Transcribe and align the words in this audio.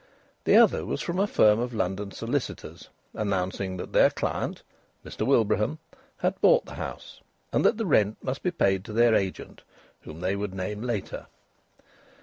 The 0.45 0.55
other 0.55 0.83
was 0.83 0.99
from 1.03 1.19
a 1.19 1.27
firm 1.27 1.59
of 1.59 1.75
London 1.75 2.09
solicitors 2.09 2.89
announcing 3.13 3.77
that 3.77 3.93
their 3.93 4.09
client, 4.09 4.63
Mr 5.05 5.27
Wilbraham, 5.27 5.77
had 6.17 6.41
bought 6.41 6.65
the 6.65 6.73
house, 6.73 7.21
and 7.53 7.63
that 7.63 7.77
the 7.77 7.85
rent 7.85 8.17
must 8.23 8.41
be 8.41 8.49
paid 8.49 8.83
to 8.85 8.93
their 8.93 9.13
agent, 9.13 9.61
whom 10.01 10.19
they 10.21 10.35
would 10.35 10.55
name 10.55 10.81
later. 10.81 11.27